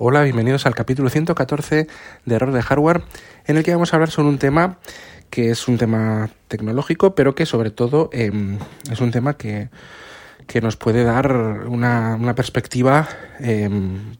Hola, 0.00 0.22
bienvenidos 0.22 0.64
al 0.64 0.76
capítulo 0.76 1.10
114 1.10 1.88
de 2.24 2.34
Error 2.36 2.52
de 2.52 2.62
Hardware, 2.62 3.02
en 3.46 3.56
el 3.56 3.64
que 3.64 3.72
vamos 3.72 3.92
a 3.92 3.96
hablar 3.96 4.12
sobre 4.12 4.28
un 4.28 4.38
tema 4.38 4.78
que 5.28 5.50
es 5.50 5.66
un 5.66 5.76
tema 5.76 6.30
tecnológico, 6.46 7.16
pero 7.16 7.34
que 7.34 7.46
sobre 7.46 7.72
todo 7.72 8.08
em, 8.12 8.60
es 8.92 9.00
un 9.00 9.10
tema 9.10 9.36
que, 9.36 9.70
nos 10.62 10.76
puede 10.76 11.02
dar 11.02 11.66
una, 11.66 12.32
perspectiva, 12.36 13.08
em, 13.40 14.14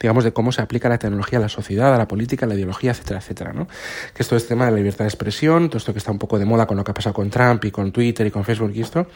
digamos, 0.00 0.24
de 0.24 0.32
cómo 0.32 0.50
se 0.50 0.60
aplica 0.60 0.88
la 0.88 0.98
tecnología 0.98 1.38
a 1.38 1.42
la 1.42 1.48
sociedad, 1.48 1.94
a 1.94 1.98
la 1.98 2.08
política, 2.08 2.44
a 2.44 2.48
la 2.48 2.56
ideología, 2.56 2.90
etcétera, 2.90 3.20
etcétera, 3.20 3.52
¿no? 3.52 3.68
Que 4.12 4.24
esto 4.24 4.34
es 4.34 4.48
tema 4.48 4.64
de 4.64 4.72
la 4.72 4.78
libertad 4.78 5.04
de 5.04 5.10
expresión, 5.10 5.68
todo 5.68 5.78
esto 5.78 5.92
que 5.92 6.00
está 6.00 6.10
un 6.10 6.18
poco 6.18 6.40
de 6.40 6.46
moda 6.46 6.66
con 6.66 6.76
lo 6.76 6.82
que 6.82 6.90
ha 6.90 6.94
pasado 6.94 7.14
con 7.14 7.30
Trump 7.30 7.64
y 7.64 7.70
con 7.70 7.92
Twitter 7.92 8.26
y 8.26 8.32
con 8.32 8.44
Facebook 8.44 8.72
y 8.74 8.80
esto, 8.80 9.06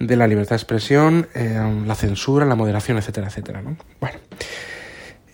de 0.00 0.16
la 0.16 0.26
libertad 0.26 0.56
de 0.56 0.56
expresión, 0.56 1.28
em, 1.34 1.86
la 1.86 1.94
censura, 1.94 2.44
la 2.44 2.56
moderación, 2.56 2.98
etcétera, 2.98 3.28
etcétera, 3.28 3.62
¿no? 3.62 3.76
Bueno. 4.00 4.18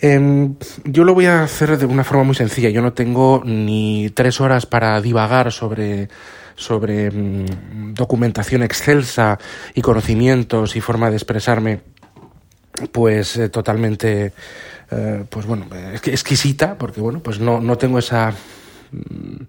Em, 0.02 0.54
yo 0.84 1.04
lo 1.04 1.12
voy 1.12 1.26
a 1.26 1.42
hacer 1.42 1.76
de 1.76 1.84
una 1.84 2.04
forma 2.04 2.24
muy 2.24 2.34
sencilla. 2.34 2.70
Yo 2.70 2.80
no 2.80 2.94
tengo 2.94 3.42
ni 3.44 4.10
tres 4.10 4.40
horas 4.40 4.64
para 4.64 5.00
divagar 5.02 5.52
sobre, 5.52 6.08
sobre 6.54 7.10
mm, 7.10 7.94
documentación 7.94 8.62
excelsa 8.62 9.38
y 9.74 9.82
conocimientos 9.82 10.74
y 10.74 10.80
forma 10.80 11.10
de 11.10 11.16
expresarme, 11.16 11.80
pues 12.92 13.36
eh, 13.36 13.50
totalmente, 13.50 14.32
eh, 14.90 15.24
pues 15.28 15.44
bueno, 15.44 15.66
exquisita, 16.04 16.78
porque 16.78 17.02
bueno, 17.02 17.20
pues 17.20 17.38
no, 17.38 17.60
no 17.60 17.76
tengo 17.76 17.98
esa 17.98 18.32
mm, 18.92 19.44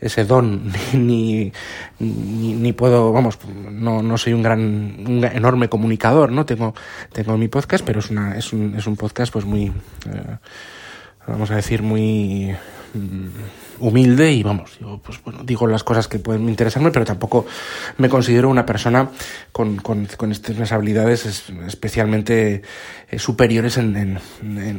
ese 0.00 0.24
don, 0.24 0.72
ni, 0.92 1.52
ni, 1.98 2.72
puedo, 2.72 3.12
vamos, 3.12 3.38
no, 3.70 4.02
no 4.02 4.18
soy 4.18 4.32
un 4.32 4.42
gran, 4.42 4.60
un 4.60 5.24
enorme 5.24 5.68
comunicador, 5.68 6.32
¿no? 6.32 6.44
Tengo, 6.46 6.74
tengo 7.12 7.36
mi 7.36 7.48
podcast, 7.48 7.84
pero 7.84 8.00
es, 8.00 8.10
una, 8.10 8.36
es, 8.36 8.52
un, 8.52 8.74
es 8.76 8.86
un 8.86 8.96
podcast 8.96 9.32
pues 9.32 9.44
muy, 9.44 9.66
eh, 9.66 10.36
vamos 11.26 11.50
a 11.50 11.56
decir, 11.56 11.82
muy 11.82 12.54
mm, 12.94 13.28
humilde 13.78 14.32
y 14.32 14.42
vamos, 14.42 14.78
yo 14.80 14.98
pues 15.02 15.22
bueno, 15.22 15.40
digo 15.44 15.66
las 15.66 15.84
cosas 15.84 16.08
que 16.08 16.18
pueden 16.18 16.48
interesarme, 16.48 16.90
pero 16.90 17.04
tampoco 17.04 17.46
me 17.98 18.08
considero 18.08 18.48
una 18.48 18.64
persona 18.66 19.10
con, 19.52 19.76
con, 19.76 20.06
con 20.16 20.32
estas 20.32 20.72
habilidades 20.72 21.50
especialmente 21.66 22.62
eh, 23.10 23.18
superiores 23.18 23.76
en, 23.78 23.96
en, 23.96 24.18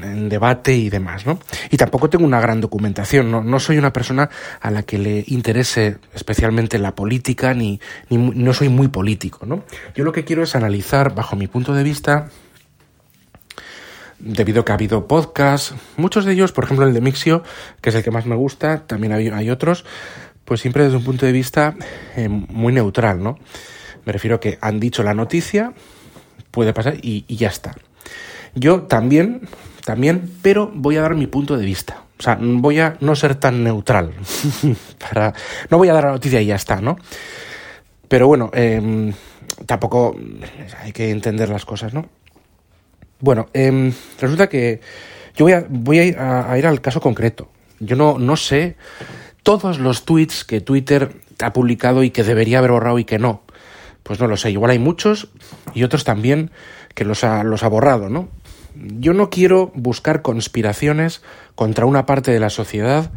en, 0.03 0.29
debate 0.29 0.75
y 0.75 0.89
demás, 0.89 1.25
¿no? 1.25 1.39
Y 1.69 1.77
tampoco 1.77 2.09
tengo 2.09 2.25
una 2.25 2.41
gran 2.41 2.61
documentación, 2.61 3.31
¿no? 3.31 3.43
no 3.43 3.59
soy 3.59 3.77
una 3.77 3.93
persona 3.93 4.29
a 4.59 4.71
la 4.71 4.83
que 4.83 4.97
le 4.97 5.23
interese 5.27 5.97
especialmente 6.13 6.79
la 6.79 6.95
política, 6.95 7.53
ni, 7.53 7.79
ni 8.09 8.17
no 8.17 8.53
soy 8.53 8.69
muy 8.69 8.87
político, 8.87 9.45
¿no? 9.45 9.63
Yo 9.95 10.03
lo 10.03 10.11
que 10.11 10.23
quiero 10.23 10.43
es 10.43 10.55
analizar, 10.55 11.13
bajo 11.13 11.35
mi 11.35 11.47
punto 11.47 11.73
de 11.73 11.83
vista, 11.83 12.29
debido 14.25 14.61
a 14.61 14.65
que 14.65 14.71
ha 14.71 14.75
habido 14.75 15.07
podcasts, 15.07 15.75
muchos 15.97 16.25
de 16.25 16.33
ellos, 16.33 16.51
por 16.51 16.63
ejemplo 16.63 16.85
el 16.85 16.93
de 16.93 16.99
Mixio, 16.99 17.43
que 17.79 17.89
es 17.89 17.95
el 17.95 18.03
que 18.03 18.11
más 18.11 18.25
me 18.25 18.35
gusta, 18.35 18.87
también 18.87 19.13
hay, 19.13 19.49
otros, 19.49 19.85
pues 20.43 20.61
siempre 20.61 20.83
desde 20.83 20.97
un 20.97 21.03
punto 21.03 21.25
de 21.25 21.31
vista 21.31 21.75
eh, 22.17 22.27
muy 22.27 22.73
neutral, 22.73 23.21
¿no? 23.21 23.37
Me 24.03 24.11
refiero 24.11 24.37
a 24.37 24.39
que 24.39 24.57
han 24.61 24.79
dicho 24.79 25.03
la 25.03 25.13
noticia, 25.13 25.73
puede 26.49 26.73
pasar 26.73 26.95
y, 27.01 27.23
ya 27.33 27.49
está. 27.49 27.75
Yo 28.55 28.83
también, 28.83 29.47
también, 29.85 30.31
pero 30.41 30.71
voy 30.73 30.97
a 30.97 31.01
dar 31.01 31.15
mi 31.15 31.27
punto 31.27 31.55
de 31.55 31.65
vista. 31.65 32.01
O 32.17 32.23
sea, 32.23 32.37
voy 32.39 32.79
a 32.79 32.97
no 33.01 33.15
ser 33.15 33.35
tan 33.35 33.63
neutral. 33.63 34.11
para, 34.99 35.33
no 35.69 35.77
voy 35.77 35.89
a 35.89 35.93
dar 35.93 36.05
la 36.05 36.11
noticia 36.11 36.41
y 36.41 36.47
ya 36.47 36.55
está, 36.55 36.81
¿no? 36.81 36.97
Pero 38.07 38.27
bueno, 38.27 38.49
em, 38.53 39.13
tampoco 39.65 40.15
hay 40.81 40.93
que 40.93 41.11
entender 41.11 41.49
las 41.49 41.65
cosas, 41.65 41.93
¿no? 41.93 42.07
Bueno, 43.19 43.47
em, 43.53 43.93
resulta 44.19 44.47
que 44.47 44.81
yo 45.35 45.45
voy, 45.45 45.53
a, 45.53 45.65
voy 45.69 45.99
a, 45.99 46.57
ir, 46.57 46.67
al 46.67 46.81
caso 46.81 46.99
concreto. 47.01 47.49
Yo 47.79 47.95
no, 47.95 48.19
no 48.19 48.37
sé 48.37 48.75
todos 49.43 49.79
los 49.79 50.05
tweets 50.05 50.43
que 50.43 50.61
Twitter 50.61 51.21
ha 51.41 51.53
publicado 51.53 52.03
y 52.03 52.09
que 52.09 52.23
debería 52.23 52.59
haber 52.59 52.71
borrado 52.71 52.99
y 52.99 53.05
que 53.05 53.19
no. 53.19 53.43
Pues 54.03 54.19
no 54.19 54.27
lo 54.27 54.37
sé. 54.37 54.51
Igual 54.51 54.71
hay 54.71 54.79
muchos 54.79 55.29
y 55.73 55.83
otros 55.83 56.03
también 56.03 56.51
que 56.93 57.05
los 57.05 57.23
ha, 57.23 57.43
los 57.43 57.63
ha 57.63 57.67
borrado, 57.67 58.09
¿no? 58.09 58.29
Yo 58.75 59.13
no 59.13 59.29
quiero 59.29 59.71
buscar 59.73 60.21
conspiraciones 60.21 61.21
contra 61.55 61.85
una 61.85 62.05
parte 62.05 62.31
de 62.31 62.39
la 62.39 62.49
sociedad 62.49 63.11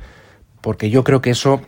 porque 0.61 0.91
yo 0.91 1.05
creo 1.05 1.21
que 1.21 1.31
eso, 1.31 1.63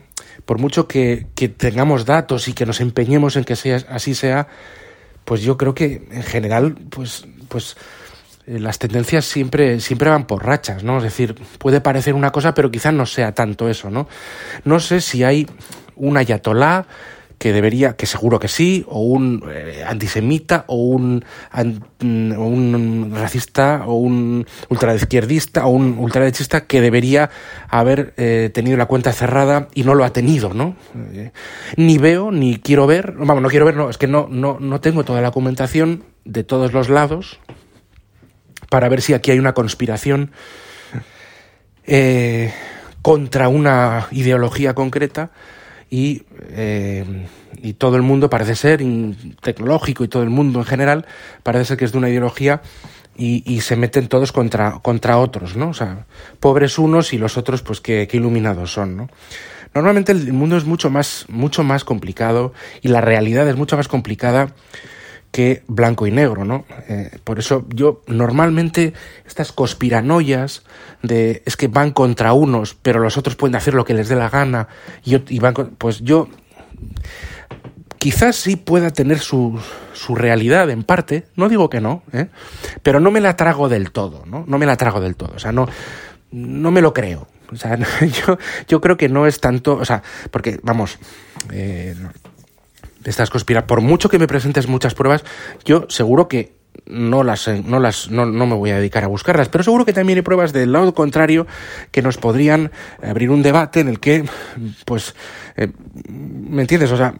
por 0.45 0.59
mucho 0.59 0.87
que, 0.87 1.27
que 1.35 1.49
tengamos 1.49 2.05
datos 2.05 2.47
y 2.47 2.53
que 2.53 2.65
nos 2.65 2.81
empeñemos 2.81 3.35
en 3.35 3.43
que 3.43 3.55
sea, 3.55 3.81
así 3.89 4.15
sea, 4.15 4.47
pues 5.25 5.41
yo 5.41 5.57
creo 5.57 5.73
que 5.73 6.07
en 6.11 6.23
general, 6.23 6.75
pues, 6.89 7.25
pues 7.47 7.77
las 8.59 8.79
tendencias 8.79 9.25
siempre, 9.25 9.79
siempre 9.79 10.09
van 10.09 10.25
por 10.25 10.45
rachas, 10.45 10.83
¿no? 10.83 10.97
Es 10.97 11.03
decir, 11.03 11.35
puede 11.57 11.81
parecer 11.81 12.13
una 12.13 12.31
cosa, 12.31 12.53
pero 12.53 12.71
quizás 12.71 12.93
no 12.93 13.05
sea 13.05 13.33
tanto 13.33 13.69
eso, 13.69 13.89
¿no? 13.89 14.07
No 14.65 14.79
sé 14.79 15.01
si 15.01 15.23
hay 15.23 15.47
un 15.95 16.17
ayatolá 16.17 16.87
que 17.41 17.53
debería, 17.53 17.95
que 17.95 18.05
seguro 18.05 18.37
que 18.37 18.47
sí, 18.47 18.85
o 18.87 19.01
un 19.01 19.43
eh, 19.51 19.83
antisemita, 19.87 20.63
o 20.67 20.75
un, 20.75 21.25
un 22.03 23.11
racista, 23.15 23.81
o 23.87 23.95
un 23.95 24.45
ultraizquierdista, 24.69 25.65
o 25.65 25.69
un 25.69 25.97
ultraderechista 25.97 26.67
que 26.67 26.81
debería 26.81 27.31
haber 27.67 28.13
eh, 28.17 28.51
tenido 28.53 28.77
la 28.77 28.85
cuenta 28.85 29.11
cerrada 29.11 29.69
y 29.73 29.83
no 29.83 29.95
lo 29.95 30.05
ha 30.05 30.13
tenido, 30.13 30.53
¿no? 30.53 30.75
ni 31.77 31.97
veo, 31.97 32.31
ni 32.31 32.57
quiero 32.57 32.85
ver, 32.85 33.13
vamos, 33.17 33.41
no 33.41 33.49
quiero 33.49 33.65
ver, 33.65 33.75
no, 33.75 33.89
es 33.89 33.97
que 33.97 34.05
no, 34.05 34.27
no, 34.29 34.59
no 34.59 34.79
tengo 34.79 35.03
toda 35.03 35.19
la 35.21 35.29
documentación 35.29 36.03
de 36.25 36.43
todos 36.43 36.73
los 36.73 36.89
lados, 36.89 37.39
para 38.71 38.87
ver 38.87 39.01
si 39.01 39.13
aquí 39.13 39.31
hay 39.31 39.37
una 39.37 39.53
conspiración 39.53 40.31
eh, 41.85 42.53
contra 43.01 43.49
una 43.49 44.07
ideología 44.11 44.73
concreta 44.73 45.31
y, 45.89 46.23
eh, 46.51 47.27
y, 47.61 47.73
todo 47.73 47.97
el 47.97 48.01
mundo 48.01 48.29
parece 48.29 48.55
ser, 48.55 48.81
tecnológico 49.41 50.05
y 50.05 50.07
todo 50.07 50.23
el 50.23 50.29
mundo 50.29 50.59
en 50.59 50.65
general, 50.65 51.05
parece 51.43 51.65
ser 51.65 51.77
que 51.77 51.83
es 51.83 51.91
de 51.91 51.97
una 51.97 52.07
ideología 52.07 52.61
y, 53.17 53.43
y, 53.45 53.59
se 53.59 53.75
meten 53.75 54.07
todos 54.07 54.31
contra, 54.31 54.79
contra 54.81 55.17
otros, 55.17 55.57
¿no? 55.57 55.71
O 55.71 55.73
sea, 55.73 56.05
pobres 56.39 56.79
unos 56.79 57.11
y 57.11 57.17
los 57.17 57.35
otros, 57.35 57.63
pues 57.63 57.81
qué, 57.81 58.07
iluminados 58.13 58.71
son, 58.71 58.95
¿no? 58.95 59.09
Normalmente 59.73 60.13
el 60.13 60.31
mundo 60.31 60.55
es 60.55 60.63
mucho 60.63 60.89
más, 60.89 61.25
mucho 61.27 61.63
más 61.63 61.83
complicado 61.83 62.53
y 62.81 62.87
la 62.87 63.01
realidad 63.01 63.49
es 63.49 63.57
mucho 63.57 63.75
más 63.75 63.89
complicada 63.89 64.53
que 65.31 65.63
blanco 65.67 66.07
y 66.07 66.11
negro, 66.11 66.43
¿no? 66.43 66.65
Eh, 66.89 67.19
por 67.23 67.39
eso 67.39 67.65
yo 67.69 68.01
normalmente 68.07 68.93
estas 69.25 69.51
conspiranoias 69.51 70.63
de 71.01 71.41
es 71.45 71.55
que 71.55 71.67
van 71.67 71.91
contra 71.91 72.33
unos, 72.33 72.75
pero 72.75 72.99
los 72.99 73.17
otros 73.17 73.35
pueden 73.35 73.55
hacer 73.55 73.73
lo 73.73 73.85
que 73.85 73.93
les 73.93 74.09
dé 74.09 74.15
la 74.15 74.29
gana 74.29 74.67
y, 75.03 75.39
van 75.39 75.53
pues 75.77 76.01
yo 76.01 76.27
quizás 77.97 78.35
sí 78.35 78.57
pueda 78.57 78.91
tener 78.91 79.19
su, 79.19 79.59
su 79.93 80.15
realidad 80.15 80.69
en 80.69 80.83
parte, 80.83 81.27
no 81.35 81.47
digo 81.47 81.69
que 81.69 81.79
no, 81.79 82.03
¿eh? 82.11 82.27
pero 82.83 82.99
no 82.99 83.09
me 83.09 83.21
la 83.21 83.37
trago 83.37 83.69
del 83.69 83.91
todo, 83.91 84.25
¿no? 84.25 84.43
No 84.47 84.57
me 84.57 84.65
la 84.65 84.75
trago 84.75 84.99
del 84.99 85.15
todo, 85.15 85.33
o 85.35 85.39
sea, 85.39 85.51
no, 85.51 85.67
no 86.31 86.71
me 86.71 86.81
lo 86.81 86.93
creo. 86.93 87.27
O 87.51 87.55
sea, 87.55 87.77
yo, 88.25 88.37
yo 88.67 88.81
creo 88.81 88.97
que 88.97 89.09
no 89.09 89.27
es 89.27 89.39
tanto, 89.39 89.75
o 89.75 89.85
sea, 89.85 90.01
porque, 90.31 90.59
vamos, 90.63 90.97
eh, 91.51 91.95
estas 93.05 93.29
conspiraciones, 93.29 93.67
por 93.67 93.81
mucho 93.81 94.09
que 94.09 94.19
me 94.19 94.27
presentes 94.27 94.67
muchas 94.67 94.93
pruebas, 94.93 95.23
yo 95.65 95.85
seguro 95.89 96.27
que 96.27 96.61
no 96.85 97.23
las, 97.23 97.47
no 97.47 97.79
las, 97.79 98.09
no, 98.09 98.25
no, 98.25 98.45
me 98.47 98.55
voy 98.55 98.71
a 98.71 98.77
dedicar 98.77 99.03
a 99.03 99.07
buscarlas, 99.07 99.49
pero 99.49 99.63
seguro 99.63 99.85
que 99.85 99.93
también 99.93 100.17
hay 100.17 100.23
pruebas 100.23 100.53
del 100.53 100.71
lado 100.71 100.93
contrario 100.93 101.47
que 101.91 102.01
nos 102.01 102.17
podrían 102.17 102.71
abrir 103.03 103.29
un 103.29 103.41
debate 103.41 103.79
en 103.79 103.87
el 103.87 103.99
que, 103.99 104.25
pues, 104.85 105.15
eh, 105.57 105.69
¿me 106.09 106.61
entiendes? 106.61 106.91
O 106.91 106.97
sea, 106.97 107.13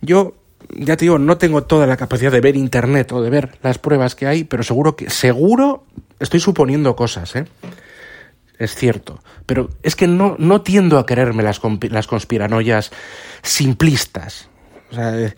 yo 0.00 0.34
ya 0.76 0.96
te 0.96 1.04
digo, 1.04 1.18
no 1.18 1.36
tengo 1.36 1.64
toda 1.64 1.86
la 1.86 1.96
capacidad 1.96 2.32
de 2.32 2.40
ver 2.40 2.56
internet 2.56 3.12
o 3.12 3.22
de 3.22 3.30
ver 3.30 3.58
las 3.62 3.78
pruebas 3.78 4.14
que 4.14 4.26
hay, 4.26 4.44
pero 4.44 4.62
seguro 4.62 4.96
que, 4.96 5.10
seguro, 5.10 5.84
estoy 6.20 6.40
suponiendo 6.40 6.96
cosas, 6.96 7.36
¿eh? 7.36 7.46
Es 8.58 8.74
cierto. 8.74 9.20
Pero 9.46 9.70
es 9.82 9.96
que 9.96 10.06
no, 10.06 10.36
no 10.38 10.62
tiendo 10.62 10.98
a 10.98 11.06
quererme 11.06 11.42
las, 11.42 11.60
las 11.90 12.06
conspiranoias 12.06 12.92
simplistas. 13.42 14.48
O 14.90 14.94
sea, 14.94 15.18
eh, 15.18 15.34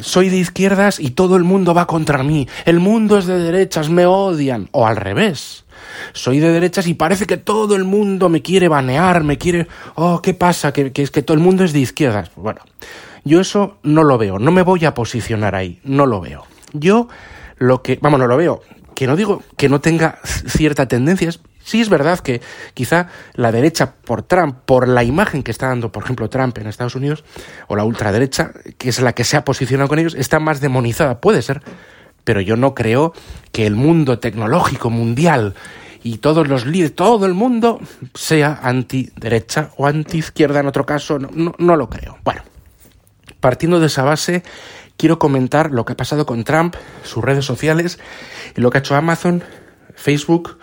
soy 0.00 0.28
de 0.28 0.36
izquierdas 0.36 1.00
y 1.00 1.10
todo 1.10 1.36
el 1.36 1.44
mundo 1.44 1.74
va 1.74 1.86
contra 1.86 2.22
mí. 2.22 2.48
El 2.64 2.80
mundo 2.80 3.18
es 3.18 3.26
de 3.26 3.38
derechas, 3.38 3.88
me 3.88 4.06
odian. 4.06 4.68
O 4.72 4.86
al 4.86 4.96
revés. 4.96 5.64
Soy 6.12 6.40
de 6.40 6.52
derechas 6.52 6.86
y 6.86 6.94
parece 6.94 7.26
que 7.26 7.36
todo 7.36 7.74
el 7.74 7.84
mundo 7.84 8.28
me 8.28 8.42
quiere 8.42 8.68
banear, 8.68 9.24
me 9.24 9.38
quiere... 9.38 9.66
Oh, 9.94 10.20
¿qué 10.20 10.34
pasa? 10.34 10.72
Que, 10.72 10.92
es 10.94 11.10
que 11.10 11.22
todo 11.22 11.34
el 11.34 11.42
mundo 11.42 11.64
es 11.64 11.72
de 11.72 11.80
izquierdas. 11.80 12.30
Bueno, 12.36 12.60
yo 13.24 13.40
eso 13.40 13.78
no 13.82 14.04
lo 14.04 14.18
veo. 14.18 14.38
No 14.38 14.50
me 14.50 14.62
voy 14.62 14.84
a 14.84 14.94
posicionar 14.94 15.54
ahí. 15.54 15.80
No 15.84 16.06
lo 16.06 16.20
veo. 16.20 16.44
Yo 16.72 17.08
lo 17.58 17.82
que... 17.82 17.98
Vamos, 18.00 18.20
no 18.20 18.26
lo 18.26 18.36
veo. 18.36 18.62
Que 18.94 19.06
no 19.06 19.16
digo 19.16 19.42
que 19.56 19.68
no 19.68 19.80
tenga 19.80 20.18
cierta 20.24 20.86
tendencia, 20.86 21.30
Sí 21.64 21.80
es 21.80 21.88
verdad 21.88 22.18
que 22.20 22.40
quizá 22.74 23.08
la 23.34 23.52
derecha 23.52 23.92
por 23.92 24.22
Trump, 24.22 24.58
por 24.64 24.88
la 24.88 25.04
imagen 25.04 25.42
que 25.42 25.50
está 25.50 25.68
dando, 25.68 25.92
por 25.92 26.04
ejemplo, 26.04 26.28
Trump 26.28 26.56
en 26.58 26.66
Estados 26.66 26.94
Unidos, 26.94 27.24
o 27.68 27.76
la 27.76 27.84
ultraderecha, 27.84 28.52
que 28.78 28.88
es 28.88 29.00
la 29.00 29.14
que 29.14 29.24
se 29.24 29.36
ha 29.36 29.44
posicionado 29.44 29.88
con 29.88 29.98
ellos, 29.98 30.14
está 30.14 30.40
más 30.40 30.60
demonizada. 30.60 31.20
Puede 31.20 31.42
ser. 31.42 31.62
pero 32.24 32.40
yo 32.40 32.56
no 32.56 32.72
creo 32.74 33.12
que 33.50 33.66
el 33.66 33.74
mundo 33.74 34.20
tecnológico 34.20 34.90
mundial 34.90 35.54
y 36.04 36.18
todos 36.18 36.48
los 36.48 36.66
líderes, 36.66 36.94
todo 36.94 37.26
el 37.26 37.34
mundo 37.34 37.80
sea 38.14 38.60
antiderecha 38.62 39.70
o 39.76 39.86
antiizquierda 39.86 40.60
en 40.60 40.66
otro 40.66 40.84
caso, 40.84 41.18
no, 41.18 41.54
no, 41.56 41.76
lo 41.76 41.88
creo. 41.88 42.18
Bueno, 42.24 42.42
partiendo 43.40 43.80
de 43.80 43.86
esa 43.86 44.02
base, 44.02 44.42
quiero 44.96 45.18
comentar 45.18 45.70
lo 45.70 45.84
que 45.84 45.92
ha 45.92 45.96
pasado 45.96 46.26
con 46.26 46.44
Trump, 46.44 46.74
sus 47.04 47.24
redes 47.24 47.44
sociales 47.44 47.98
y 48.56 48.60
lo 48.60 48.70
que 48.70 48.78
ha 48.78 48.80
hecho 48.80 48.96
Amazon, 48.96 49.42
Facebook, 49.94 50.58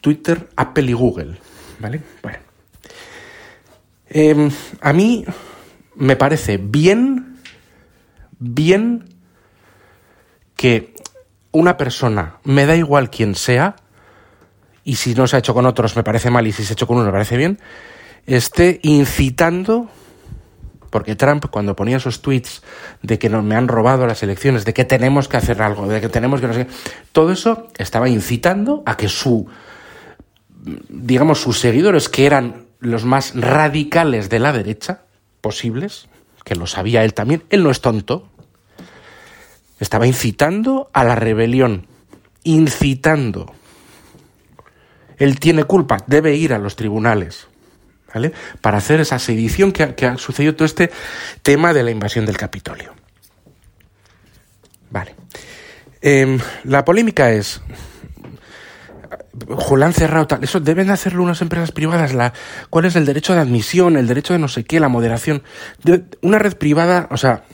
Twitter, 0.00 0.48
Apple 0.56 0.90
y 0.90 0.92
Google. 0.92 1.38
¿Vale? 1.78 2.00
Bueno. 2.22 2.38
Em, 4.10 4.50
a 4.80 4.92
mí 4.92 5.24
me 5.96 6.16
parece 6.16 6.56
bien, 6.56 7.38
bien 8.38 9.04
que 10.56 10.94
una 11.52 11.76
persona, 11.76 12.38
me 12.44 12.66
da 12.66 12.76
igual 12.76 13.10
quién 13.10 13.34
sea, 13.34 13.76
y 14.84 14.96
si 14.96 15.14
no 15.14 15.26
se 15.26 15.36
ha 15.36 15.38
hecho 15.40 15.54
con 15.54 15.66
otros 15.66 15.96
me 15.96 16.02
parece 16.02 16.30
mal 16.30 16.46
y 16.46 16.52
si 16.52 16.64
se 16.64 16.72
ha 16.72 16.74
hecho 16.74 16.86
con 16.86 16.96
uno 16.96 17.06
me 17.06 17.12
parece 17.12 17.36
bien, 17.36 17.58
esté 18.26 18.80
incitando, 18.82 19.88
porque 20.90 21.14
Trump 21.14 21.46
cuando 21.50 21.76
ponía 21.76 21.98
esos 21.98 22.22
tweets 22.22 22.62
de 23.02 23.18
que 23.18 23.28
nos, 23.28 23.44
me 23.44 23.54
han 23.54 23.68
robado 23.68 24.06
las 24.06 24.22
elecciones, 24.22 24.64
de 24.64 24.72
que 24.72 24.84
tenemos 24.84 25.28
que 25.28 25.36
hacer 25.36 25.60
algo, 25.60 25.86
de 25.88 26.00
que 26.00 26.08
tenemos 26.08 26.40
que 26.40 26.46
no 26.46 26.54
sé 26.54 26.66
todo 27.12 27.32
eso 27.32 27.68
estaba 27.76 28.08
incitando 28.08 28.82
a 28.86 28.96
que 28.96 29.08
su, 29.08 29.46
digamos, 30.88 31.40
sus 31.40 31.58
seguidores, 31.58 32.08
que 32.08 32.26
eran 32.26 32.66
los 32.80 33.04
más 33.04 33.34
radicales 33.34 34.28
de 34.28 34.38
la 34.38 34.52
derecha 34.52 35.02
posibles, 35.40 36.08
que 36.44 36.54
lo 36.54 36.66
sabía 36.66 37.04
él 37.04 37.14
también, 37.14 37.44
él 37.50 37.62
no 37.62 37.70
es 37.70 37.80
tonto, 37.80 38.28
estaba 39.80 40.06
incitando 40.06 40.90
a 40.92 41.04
la 41.04 41.14
rebelión, 41.14 41.86
incitando 42.44 43.52
él 45.18 45.40
tiene 45.40 45.64
culpa, 45.64 45.98
debe 46.06 46.34
ir 46.36 46.54
a 46.54 46.58
los 46.58 46.76
tribunales. 46.76 47.48
¿Vale? 48.14 48.32
Para 48.62 48.78
hacer 48.78 49.00
esa 49.00 49.18
sedición 49.18 49.70
que 49.70 50.06
ha, 50.06 50.16
sucedido 50.16 50.54
todo 50.54 50.64
este 50.64 50.90
tema 51.42 51.74
de 51.74 51.82
la 51.82 51.90
invasión 51.90 52.24
del 52.24 52.38
Capitolio. 52.38 52.94
Vale. 54.90 55.14
Em, 56.00 56.38
la 56.64 56.86
polémica 56.86 57.30
es. 57.32 57.60
Julián 59.48 59.92
cerrado 59.92 60.26
tal. 60.26 60.44
Eso 60.44 60.60
deben 60.60 60.90
hacerlo 60.90 61.22
unas 61.22 61.42
empresas 61.42 61.72
privadas. 61.72 62.14
La, 62.14 62.32
¿Cuál 62.70 62.86
es 62.86 62.96
el 62.96 63.06
derecho 63.06 63.34
de 63.34 63.40
admisión, 63.40 63.96
el 63.96 64.06
derecho 64.06 64.32
de 64.32 64.38
no 64.38 64.48
sé 64.48 64.64
qué, 64.64 64.80
la 64.80 64.88
moderación? 64.88 65.42
una 66.22 66.38
red 66.38 66.56
privada, 66.56 67.08
o 67.10 67.16
sea, 67.16 67.44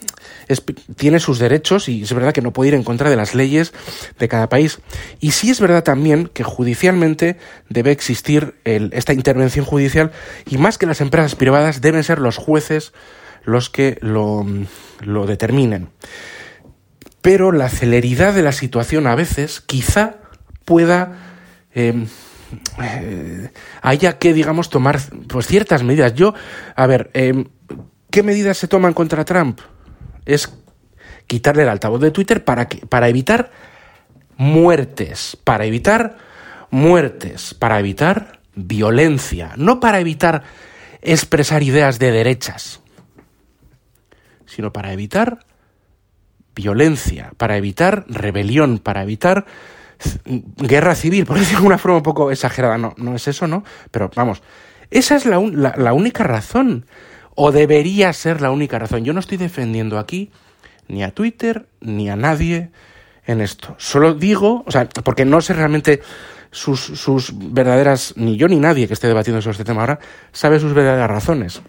tiene 0.96 1.20
sus 1.20 1.38
derechos 1.38 1.88
y 1.88 2.02
es 2.02 2.12
verdad 2.12 2.32
que 2.32 2.42
no 2.42 2.52
puede 2.52 2.68
ir 2.68 2.74
en 2.74 2.84
contra 2.84 3.10
de 3.10 3.16
las 3.16 3.34
leyes 3.34 3.72
de 4.18 4.28
cada 4.28 4.48
país. 4.48 4.80
Y 5.20 5.32
sí 5.32 5.50
es 5.50 5.60
verdad 5.60 5.82
también 5.82 6.28
que 6.28 6.44
judicialmente 6.44 7.38
debe 7.68 7.92
existir 7.92 8.54
esta 8.64 9.12
intervención 9.12 9.64
judicial 9.64 10.12
y 10.46 10.58
más 10.58 10.78
que 10.78 10.86
las 10.86 11.00
empresas 11.00 11.34
privadas 11.34 11.80
deben 11.80 12.04
ser 12.04 12.18
los 12.18 12.36
jueces 12.36 12.92
los 13.44 13.70
que 13.70 13.98
lo, 14.00 14.46
determinen. 15.26 15.90
Pero 17.20 17.52
la 17.52 17.68
celeridad 17.68 18.34
de 18.34 18.42
la 18.42 18.52
situación 18.52 19.06
a 19.06 19.14
veces 19.14 19.60
quizá 19.60 20.16
pueda... 20.64 21.30
Em, 21.74 22.06
eh, 22.82 23.50
haya 23.82 24.18
que, 24.18 24.32
digamos, 24.32 24.70
tomar 24.70 25.00
pues, 25.28 25.46
ciertas 25.46 25.82
medidas. 25.82 26.14
Yo, 26.14 26.34
a 26.76 26.86
ver, 26.86 27.10
em, 27.14 27.46
¿qué 28.10 28.22
medidas 28.22 28.58
se 28.58 28.68
toman 28.68 28.94
contra 28.94 29.24
Trump? 29.24 29.60
es 30.24 30.52
quitarle 31.26 31.62
el 31.62 31.68
altavoz 31.68 32.00
de 32.00 32.10
Twitter 32.10 32.44
para, 32.44 32.68
que, 32.68 32.86
para 32.86 33.08
evitar 33.08 33.50
muertes, 34.36 35.36
para 35.44 35.64
evitar 35.64 36.16
muertes, 36.70 37.54
para 37.54 37.78
evitar 37.78 38.40
violencia, 38.54 39.52
no 39.56 39.80
para 39.80 40.00
evitar 40.00 40.42
expresar 41.02 41.62
ideas 41.62 41.98
de 41.98 42.10
derechas, 42.10 42.80
sino 44.46 44.72
para 44.72 44.92
evitar 44.92 45.40
violencia, 46.54 47.32
para 47.36 47.56
evitar 47.56 48.04
rebelión, 48.08 48.78
para 48.78 49.02
evitar 49.02 49.44
guerra 50.56 50.94
civil, 50.94 51.26
por 51.26 51.38
decirlo 51.38 51.62
de 51.62 51.66
una 51.66 51.78
forma 51.78 51.98
un 51.98 52.02
poco 52.02 52.30
exagerada, 52.30 52.78
no, 52.78 52.94
no 52.96 53.14
es 53.14 53.28
eso, 53.28 53.46
¿no? 53.46 53.64
Pero 53.90 54.10
vamos, 54.14 54.42
esa 54.90 55.16
es 55.16 55.26
la, 55.26 55.40
la 55.76 55.92
única 55.92 56.24
razón 56.24 56.86
o 57.34 57.52
debería 57.52 58.12
ser 58.12 58.40
la 58.40 58.50
única 58.50 58.78
razón. 58.78 59.04
Yo 59.04 59.12
no 59.12 59.20
estoy 59.20 59.38
defendiendo 59.38 59.98
aquí 59.98 60.30
ni 60.88 61.02
a 61.02 61.10
Twitter 61.10 61.66
ni 61.80 62.08
a 62.10 62.16
nadie 62.16 62.70
en 63.26 63.40
esto. 63.40 63.74
Solo 63.78 64.14
digo, 64.14 64.64
o 64.66 64.70
sea, 64.70 64.88
porque 64.88 65.24
no 65.24 65.40
sé 65.40 65.54
realmente 65.54 66.02
sus, 66.50 66.80
sus 66.80 67.32
verdaderas, 67.34 68.14
ni 68.16 68.36
yo 68.36 68.48
ni 68.48 68.60
nadie 68.60 68.86
que 68.86 68.94
esté 68.94 69.08
debatiendo 69.08 69.42
sobre 69.42 69.52
este 69.52 69.64
tema 69.64 69.80
ahora, 69.80 69.98
sabe 70.32 70.60
sus 70.60 70.72
verdaderas 70.74 71.10
razones. 71.10 71.62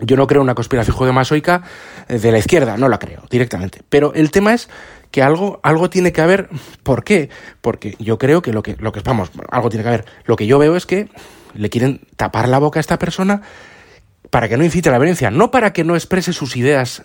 Yo 0.00 0.16
no 0.16 0.26
creo 0.26 0.42
una 0.42 0.54
conspiración 0.54 0.96
judeo-masoica 0.96 1.62
eh, 2.08 2.18
de 2.18 2.32
la 2.32 2.38
izquierda, 2.38 2.76
no 2.76 2.88
la 2.88 2.98
creo 2.98 3.22
directamente. 3.30 3.82
Pero 3.88 4.12
el 4.14 4.30
tema 4.30 4.54
es 4.54 4.68
que 5.12 5.22
algo, 5.22 5.60
algo 5.62 5.88
tiene 5.88 6.10
que 6.10 6.20
haber. 6.20 6.48
¿Por 6.82 7.04
qué? 7.04 7.28
Porque 7.60 7.94
yo 8.00 8.18
creo 8.18 8.42
que 8.42 8.52
lo 8.52 8.64
que, 8.64 8.76
lo 8.80 8.90
que, 8.90 9.00
vamos, 9.00 9.30
algo 9.50 9.68
tiene 9.68 9.84
que 9.84 9.88
haber. 9.88 10.04
Lo 10.24 10.34
que 10.34 10.48
yo 10.48 10.58
veo 10.58 10.74
es 10.74 10.86
que 10.86 11.08
le 11.54 11.70
quieren 11.70 12.00
tapar 12.16 12.48
la 12.48 12.58
boca 12.58 12.80
a 12.80 12.82
esta 12.82 12.98
persona 12.98 13.42
para 14.30 14.48
que 14.48 14.56
no 14.56 14.64
incite 14.64 14.88
a 14.88 14.92
la 14.92 14.98
violencia, 14.98 15.30
no 15.30 15.50
para 15.50 15.72
que 15.72 15.84
no 15.84 15.94
exprese 15.94 16.32
sus 16.32 16.56
ideas 16.56 17.04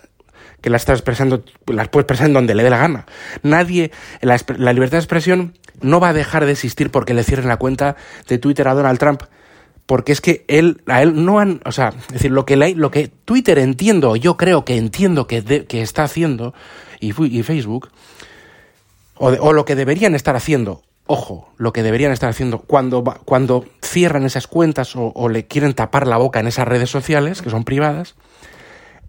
que 0.60 0.70
las 0.70 0.82
está 0.82 0.94
expresando, 0.94 1.44
las 1.66 1.88
puede 1.88 2.02
expresar 2.02 2.32
donde 2.32 2.54
le 2.54 2.64
dé 2.64 2.70
la 2.70 2.78
gana. 2.78 3.06
Nadie, 3.42 3.92
la, 4.22 4.38
libertad 4.72 4.96
de 4.96 5.02
expresión 5.02 5.54
no 5.80 6.00
va 6.00 6.08
a 6.08 6.12
dejar 6.12 6.46
de 6.46 6.52
existir 6.52 6.90
porque 6.90 7.14
le 7.14 7.22
cierren 7.22 7.48
la 7.48 7.58
cuenta 7.58 7.96
de 8.26 8.38
Twitter 8.38 8.66
a 8.66 8.74
Donald 8.74 8.98
Trump, 8.98 9.22
porque 9.86 10.12
es 10.12 10.20
que 10.20 10.44
él, 10.48 10.82
a 10.86 11.02
él 11.02 11.24
no 11.24 11.38
han, 11.38 11.60
o 11.64 11.72
sea, 11.72 11.92
es 12.08 12.14
decir, 12.14 12.30
lo 12.30 12.44
que, 12.44 12.56
lo 12.56 12.90
que 12.90 13.08
Twitter 13.08 13.58
entiendo, 13.58 14.16
yo 14.16 14.36
creo 14.36 14.64
que 14.64 14.76
entiendo 14.76 15.26
que, 15.26 15.66
que 15.66 15.82
está 15.82 16.04
haciendo, 16.04 16.54
y, 17.00 17.12
Facebook, 17.12 17.90
o, 19.14 19.28
o, 19.28 19.52
lo 19.52 19.64
que 19.64 19.74
deberían 19.74 20.14
estar 20.14 20.36
haciendo, 20.36 20.82
ojo, 21.08 21.50
lo 21.56 21.72
que 21.72 21.82
deberían 21.82 22.12
estar 22.12 22.28
haciendo 22.28 22.60
cuando, 22.60 23.02
cuando 23.24 23.64
cierran 23.82 24.24
esas 24.24 24.46
cuentas 24.46 24.92
o, 24.94 25.28
le 25.28 25.46
quieren 25.46 25.74
tapar 25.74 26.06
la 26.06 26.18
boca 26.18 26.38
en 26.38 26.46
esas 26.46 26.68
redes 26.68 26.90
sociales, 26.90 27.42
que 27.42 27.50
son 27.50 27.64
privadas, 27.64 28.14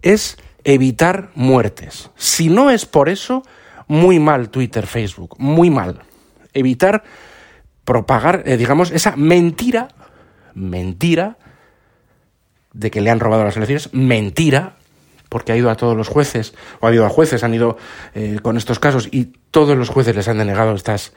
es 0.02 0.38
evitar 0.64 1.30
muertes. 1.34 2.10
Si 2.16 2.48
no 2.48 2.70
es 2.70 2.86
por 2.86 3.08
eso, 3.08 3.42
muy 3.86 4.18
mal 4.18 4.48
Twitter, 4.48 4.86
Facebook, 4.86 5.36
muy 5.38 5.70
mal. 5.70 6.00
Evitar 6.54 7.04
propagar, 7.84 8.42
eh, 8.46 8.56
digamos, 8.56 8.90
esa 8.90 9.14
mentira, 9.16 9.88
mentira, 10.54 11.36
de 12.72 12.90
que 12.90 13.00
le 13.00 13.10
han 13.10 13.20
robado 13.20 13.44
las 13.44 13.56
elecciones, 13.56 13.92
mentira, 13.92 14.76
porque 15.30 15.52
ha 15.52 15.56
ido 15.56 15.70
a 15.70 15.76
todos 15.76 15.96
los 15.96 16.08
jueces, 16.08 16.52
o 16.80 16.86
ha 16.86 16.92
ido 16.92 17.06
a 17.06 17.08
jueces, 17.08 17.42
han 17.42 17.54
ido 17.54 17.78
eh, 18.14 18.40
con 18.42 18.58
estos 18.58 18.78
casos 18.78 19.08
y 19.10 19.32
todos 19.50 19.78
los 19.78 19.88
jueces 19.88 20.14
les 20.14 20.28
han 20.28 20.36
denegado 20.36 20.74
estas, 20.74 21.14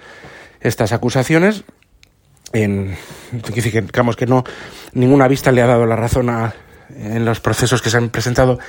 estas 0.61 0.93
acusaciones. 0.93 1.65
En, 2.53 2.95
digamos 3.33 4.15
que 4.15 4.27
no, 4.27 4.45
ninguna 4.93 5.27
vista 5.27 5.51
le 5.51 5.61
ha 5.63 5.65
dado 5.65 5.87
la 5.87 5.95
razón 5.95 6.29
a, 6.29 6.53
en 6.95 7.25
los 7.25 7.39
procesos 7.39 7.81
que 7.81 7.89
se 7.89 7.97
han 7.97 8.09
presentado 8.09 8.59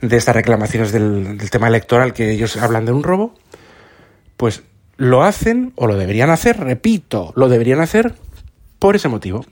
de 0.00 0.16
estas 0.16 0.34
reclamaciones 0.34 0.92
del, 0.92 1.38
tema 1.50 1.68
electoral, 1.68 2.12
que 2.12 2.32
ellos 2.32 2.56
hablan 2.56 2.84
de 2.84 2.92
un 2.92 3.02
robo, 3.02 3.34
pues 4.36 4.62
lo 4.96 5.22
hacen 5.22 5.72
o 5.76 5.86
lo 5.86 5.96
deberían 5.96 6.30
hacer, 6.30 6.58
repito, 6.58 7.32
lo 7.36 7.48
deberían 7.48 7.80
hacer 7.80 8.14
por 8.78 8.96
ese 8.96 9.08
motivo, 9.08 9.44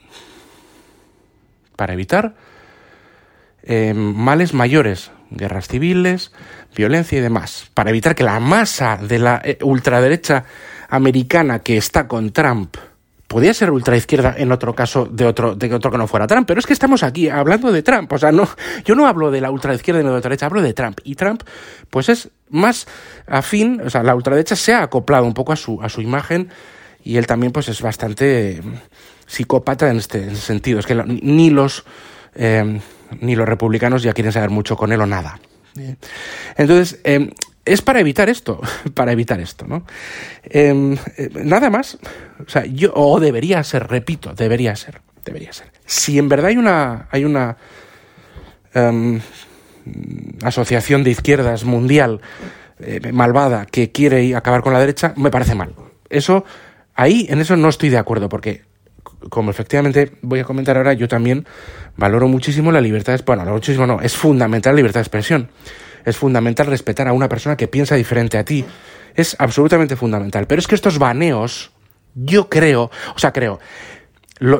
para 1.76 1.93
evitar 1.93 2.35
eh, 3.62 3.95
males 3.95 4.55
mayores, 4.55 5.11
guerras 5.30 5.68
civiles, 5.68 6.33
violencia 6.75 7.18
y 7.18 7.21
demás, 7.21 7.71
para 7.75 7.90
evitar 7.90 8.14
que 8.14 8.25
la 8.25 8.40
masa 8.40 8.97
de 8.97 9.18
la 9.18 9.40
eh, 9.45 9.59
ultraderecha 9.62 10.45
americana 10.88 11.61
que 11.61 11.76
está 11.76 12.06
con 12.06 12.33
Trump 12.33 12.76
podía 13.26 13.52
ser 13.54 13.71
ultraizquierda 13.71 14.35
en 14.38 14.52
otro 14.52 14.75
caso 14.75 15.04
de 15.06 15.26
otro, 15.26 15.56
de 15.56 15.73
otro 15.75 15.90
que 15.90 15.99
no 15.99 16.06
fuera 16.06 16.26
Trump, 16.26 16.47
pero 16.47 16.61
es 16.61 16.66
que 16.66 16.73
estamos 16.73 17.02
aquí 17.02 17.28
hablando 17.28 17.73
de 17.73 17.83
Trump, 17.83 18.12
o 18.12 18.18
sea, 18.18 18.30
no, 18.30 18.49
yo 18.85 18.95
no 18.95 19.06
hablo 19.06 19.30
de 19.30 19.40
la 19.40 19.50
ultraizquierda 19.50 20.00
y 20.00 20.04
de 20.04 20.11
la 20.11 20.16
ultraderecha, 20.16 20.47
hablo 20.47 20.62
de 20.62 20.73
Trump, 20.73 21.00
y 21.02 21.16
Trump, 21.16 21.42
pues 21.90 22.09
es 22.09 22.30
más 22.50 22.87
afín, 23.26 23.80
o 23.85 23.90
sea, 23.90 24.02
la 24.02 24.14
ultraderecha 24.14 24.54
se 24.54 24.75
ha 24.75 24.83
acoplado 24.83 25.25
un 25.25 25.35
poco 25.35 25.52
a 25.52 25.56
su, 25.56 25.83
a 25.83 25.88
su 25.88 26.00
imagen, 26.00 26.50
y 27.02 27.16
él 27.16 27.26
también, 27.26 27.52
pues 27.52 27.68
es 27.68 27.83
bastante 27.83 28.62
psicópata 29.26 29.90
en 29.90 29.97
este, 29.97 30.35
sentido, 30.37 30.78
es 30.78 30.87
que 30.87 30.95
ni 30.95 31.50
los, 31.50 31.85
eh, 32.35 32.80
ni 33.20 33.36
los 33.36 33.48
republicanos 33.48 34.02
ya 34.02 34.12
quieren 34.12 34.32
saber 34.32 34.50
mucho 34.50 34.76
con 34.76 34.92
él 34.92 35.00
o 35.00 35.06
nada. 35.06 35.38
Entonces, 36.56 37.00
eh, 37.04 37.30
es 37.64 37.82
para 37.82 38.00
evitar 38.00 38.28
esto, 38.28 38.60
para 38.94 39.12
evitar 39.12 39.40
esto, 39.40 39.66
¿no? 39.66 39.84
Em, 40.44 40.96
eh, 41.16 41.30
nada 41.44 41.68
más, 41.68 41.98
o 42.44 42.48
sea, 42.48 42.64
yo, 42.64 42.92
o 42.94 43.20
debería 43.20 43.62
ser, 43.64 43.86
repito, 43.88 44.32
debería 44.34 44.75
ser, 44.76 45.00
debería 45.25 45.52
ser. 45.52 45.66
Si 45.84 46.18
en 46.18 46.28
verdad 46.28 46.46
hay 46.46 46.56
una, 46.56 47.08
hay 47.10 47.25
una 47.25 47.56
em, 48.72 49.20
asociación 50.42 51.04
de 51.04 51.10
izquierdas 51.10 51.64
mundial 51.64 52.20
eh, 52.78 53.12
malvada 53.12 53.66
que 53.66 53.90
quiere 53.90 54.34
acabar 54.34 54.62
con 54.62 54.72
la 54.72 54.80
derecha, 54.80 55.12
me 55.16 55.30
parece 55.30 55.54
mal. 55.54 55.75
Eso, 56.08 56.44
ahí, 56.94 57.26
en 57.28 57.40
eso 57.40 57.56
no 57.56 57.68
estoy 57.68 57.88
de 57.88 57.98
acuerdo, 57.98 58.28
porque 58.28 58.62
como 59.28 59.50
efectivamente 59.50 60.12
voy 60.23 60.40
a 60.40 60.45
comentar 60.45 60.76
ahora, 60.76 60.92
yo 60.92 61.09
también 61.09 61.47
valoro 61.97 62.28
muchísimo 62.28 62.73
la 62.73 62.80
libertad 62.80 63.16
de 63.16 63.23
Bueno, 63.25 63.45
muchísimo 63.45 63.87
no, 63.87 64.00
es 64.00 64.16
fundamental 64.16 64.75
la 64.75 64.76
libertad 64.76 65.00
de 65.00 65.04
expresión. 65.04 65.49
Es 66.04 66.16
fundamental 66.16 66.66
respetar 66.66 67.09
a 67.09 67.12
una 67.12 67.28
persona 67.28 67.56
que 67.56 67.68
piensa 67.68 67.97
diferente 67.97 68.38
a 68.38 68.45
ti. 68.45 68.64
Es 69.14 69.37
absolutamente 69.38 69.97
fundamental. 69.97 70.47
Pero 70.47 70.61
es 70.61 70.66
que 70.66 70.75
estos 70.75 70.99
baneos, 70.99 71.73
yo 72.14 72.49
creo, 72.49 72.90
o 73.14 73.18
sea, 73.18 73.33
creo, 73.33 73.59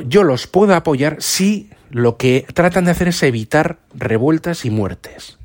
yo 0.07 0.25
los 0.25 0.47
puedo 0.47 0.75
apoyar 0.75 1.17
si 1.21 1.71
lo 1.91 2.17
que 2.17 2.47
tratan 2.53 2.87
de 2.87 2.91
hacer 2.91 3.09
es 3.09 3.23
evitar 3.23 3.79
revueltas 3.95 4.65
y 4.65 4.71
muertes. 4.71 5.39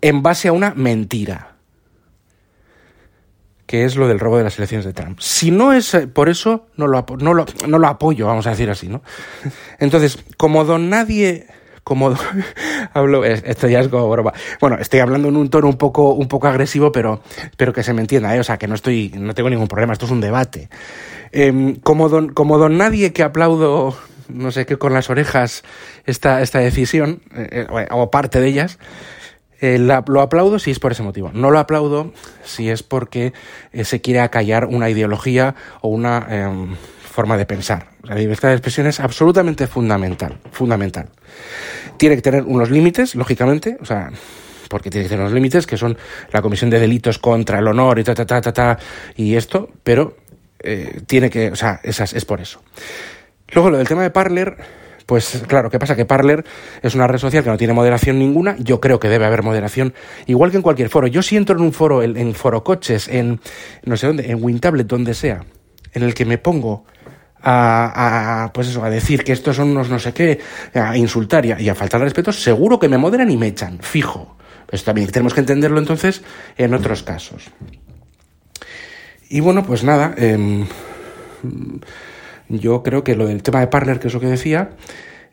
En 0.00 0.22
base 0.22 0.48
a 0.48 0.52
una 0.52 0.74
mentira. 0.74 1.47
Que 3.68 3.84
es 3.84 3.94
lo 3.94 4.08
del 4.08 4.18
robo 4.18 4.38
de 4.38 4.44
las 4.44 4.58
elecciones 4.58 4.84
de 4.84 4.92
Trump. 4.92 5.20
Si 5.20 5.52
no 5.52 5.72
es 5.72 5.94
eh, 5.94 6.08
por 6.08 6.28
eso, 6.28 6.66
no 6.76 6.88
lo, 6.88 7.06
no 7.20 7.34
no 7.66 7.78
lo 7.78 7.86
apoyo, 7.86 8.26
vamos 8.26 8.48
a 8.48 8.50
decir 8.50 8.68
así, 8.70 8.88
¿no? 8.88 9.02
Entonces, 9.78 10.18
como 10.36 10.64
don 10.64 10.90
nadie 10.90 11.46
como 11.88 12.14
hablo, 12.92 13.24
esto 13.24 13.66
ya 13.66 13.80
es 13.80 13.88
como 13.88 14.10
broma. 14.10 14.34
Bueno, 14.60 14.76
estoy 14.78 15.00
hablando 15.00 15.28
en 15.28 15.36
un 15.36 15.48
tono 15.48 15.68
un 15.68 15.78
poco, 15.78 16.12
un 16.12 16.28
poco 16.28 16.46
agresivo, 16.46 16.92
pero, 16.92 17.22
pero 17.56 17.72
que 17.72 17.82
se 17.82 17.94
me 17.94 18.02
entienda, 18.02 18.36
¿eh? 18.36 18.40
o 18.40 18.44
sea, 18.44 18.58
que 18.58 18.68
no 18.68 18.74
estoy, 18.74 19.10
no 19.16 19.34
tengo 19.34 19.48
ningún 19.48 19.68
problema, 19.68 19.94
esto 19.94 20.04
es 20.04 20.12
un 20.12 20.20
debate. 20.20 20.68
Em, 21.32 21.76
como, 21.76 22.10
don, 22.10 22.28
como 22.28 22.58
don 22.58 22.76
nadie 22.76 23.14
que 23.14 23.22
aplaudo, 23.22 23.96
no 24.28 24.52
sé 24.52 24.66
qué, 24.66 24.76
con 24.76 24.92
las 24.92 25.08
orejas 25.08 25.64
esta, 26.04 26.42
esta 26.42 26.58
decisión, 26.58 27.22
eh, 27.34 27.66
eh, 27.70 27.88
o 27.90 28.10
parte 28.10 28.38
de 28.38 28.48
ellas, 28.48 28.78
lo 29.60 30.20
aplaudo 30.20 30.58
si 30.58 30.70
es 30.70 30.78
por 30.78 30.92
ese 30.92 31.02
motivo. 31.02 31.30
No 31.32 31.50
lo 31.50 31.58
aplaudo 31.58 32.12
si 32.44 32.70
es 32.70 32.82
porque 32.82 33.32
se 33.82 34.00
quiere 34.00 34.20
acallar 34.20 34.66
una 34.66 34.90
ideología 34.90 35.54
o 35.80 35.88
una 35.88 36.26
em, 36.30 36.76
forma 37.18 37.36
de 37.36 37.46
pensar. 37.46 37.88
La 38.04 38.14
libertad 38.14 38.50
de 38.50 38.54
expresión 38.54 38.86
es 38.86 39.00
absolutamente 39.00 39.66
fundamental, 39.66 40.38
fundamental. 40.52 41.08
Tiene 41.96 42.14
que 42.14 42.22
tener 42.22 42.44
unos 42.44 42.70
límites, 42.70 43.16
lógicamente, 43.16 43.76
o 43.80 43.84
sea, 43.84 44.10
porque 44.68 44.88
tiene 44.88 45.04
que 45.04 45.08
tener 45.08 45.22
unos 45.22 45.34
límites 45.34 45.66
que 45.66 45.76
son 45.76 45.98
la 46.32 46.42
comisión 46.42 46.70
de 46.70 46.78
delitos 46.78 47.18
contra 47.18 47.58
el 47.58 47.66
honor 47.66 47.98
y 47.98 48.04
ta 48.04 48.14
ta 48.14 48.24
ta 48.24 48.40
ta, 48.40 48.52
ta 48.52 48.78
y 49.16 49.34
esto, 49.34 49.68
pero 49.82 50.16
eh, 50.60 51.00
tiene 51.06 51.30
que, 51.30 51.50
o 51.50 51.56
sea, 51.56 51.80
esas, 51.82 52.12
es 52.12 52.24
por 52.24 52.40
eso. 52.40 52.62
Luego 53.52 53.70
lo 53.70 53.78
del 53.78 53.88
tema 53.88 54.02
de 54.02 54.10
Parler, 54.10 54.56
pues 55.08 55.42
claro, 55.46 55.70
¿qué 55.70 55.78
pasa? 55.78 55.96
Que 55.96 56.04
Parler 56.04 56.44
es 56.82 56.94
una 56.94 57.06
red 57.06 57.16
social 57.16 57.42
que 57.42 57.48
no 57.48 57.56
tiene 57.56 57.72
moderación 57.72 58.18
ninguna. 58.18 58.56
Yo 58.58 58.78
creo 58.78 59.00
que 59.00 59.08
debe 59.08 59.24
haber 59.24 59.42
moderación, 59.42 59.94
igual 60.26 60.50
que 60.50 60.58
en 60.58 60.62
cualquier 60.62 60.90
foro. 60.90 61.06
Yo 61.06 61.22
si 61.22 61.34
entro 61.38 61.56
en 61.56 61.62
un 61.62 61.72
foro, 61.72 62.02
en, 62.02 62.14
en 62.18 62.34
foro 62.34 62.62
coches, 62.62 63.08
en 63.08 63.40
no 63.86 63.96
sé 63.96 64.06
dónde, 64.06 64.30
en 64.30 64.44
WinTablet, 64.44 64.86
donde 64.86 65.14
sea, 65.14 65.46
en 65.94 66.02
el 66.02 66.12
que 66.12 66.26
me 66.26 66.36
pongo 66.36 66.84
a, 67.42 68.50
pues 68.52 68.68
eso, 68.68 68.84
a 68.84 68.90
decir 68.90 69.24
que 69.24 69.32
estos 69.32 69.56
son 69.56 69.70
unos 69.70 69.88
no 69.88 69.98
sé 69.98 70.12
qué, 70.12 70.40
a 70.74 70.94
insultar 70.94 71.46
y 71.46 71.52
a, 71.52 71.58
y 71.58 71.70
a 71.70 71.74
faltar 71.74 72.02
respeto, 72.02 72.30
seguro 72.30 72.78
que 72.78 72.90
me 72.90 72.98
moderan 72.98 73.30
y 73.30 73.38
me 73.38 73.46
echan, 73.46 73.78
fijo. 73.80 74.36
Esto 74.70 74.90
también 74.90 75.10
tenemos 75.10 75.32
que 75.32 75.40
entenderlo 75.40 75.78
entonces 75.78 76.20
en 76.58 76.74
otros 76.74 77.02
casos. 77.02 77.50
Y 79.30 79.40
bueno, 79.40 79.64
pues 79.64 79.84
nada, 79.84 80.14
em, 80.18 80.66
yo 82.48 82.82
creo 82.82 83.04
que 83.04 83.14
lo 83.14 83.26
del 83.26 83.42
tema 83.42 83.60
de 83.60 83.66
partner, 83.66 84.00
que 84.00 84.08
es 84.08 84.14
lo 84.14 84.20
que 84.20 84.26
decía, 84.26 84.70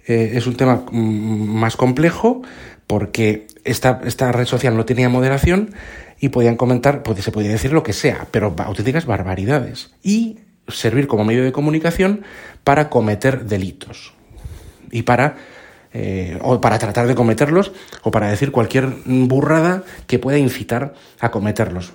eh, 0.08 0.34
es 0.36 0.48
un 0.48 0.56
tema 0.56 0.86
mm, 0.92 0.98
más 0.98 1.78
complejo 1.78 2.42
porque 2.88 3.48
esta, 3.64 4.02
esta 4.06 4.32
red 4.32 4.46
social 4.46 4.78
no 4.78 4.86
tenía 4.86 5.10
moderación 5.10 5.74
y 6.20 6.30
podían 6.30 6.56
comentar, 6.56 7.04
pues 7.04 7.24
se 7.24 7.32
podía 7.32 7.50
decir 7.50 7.74
lo 7.74 7.84
que 7.84 7.94
sea, 7.94 8.28
pero 8.32 8.56
auténticas 8.58 9.06
barbaridades. 9.06 9.92
Y 10.04 10.40
servir 10.68 11.08
como 11.08 11.26
medio 11.26 11.44
de 11.44 11.52
comunicación 11.52 12.24
para 12.64 12.90
cometer 12.90 13.46
delitos 13.46 14.14
y 14.92 15.04
para 15.04 15.36
eh, 15.94 16.38
o 16.42 16.60
para 16.60 16.78
tratar 16.78 17.08
de 17.08 17.16
cometerlos 17.16 17.72
o 18.04 18.12
para 18.12 18.30
decir 18.30 18.52
cualquier 18.52 18.88
burrada 19.06 19.84
que 20.08 20.20
pueda 20.20 20.38
incitar 20.38 20.94
a 21.20 21.32
cometerlos. 21.32 21.94